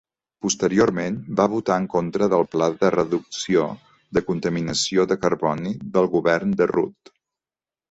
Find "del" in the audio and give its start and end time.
2.35-2.45, 5.99-6.13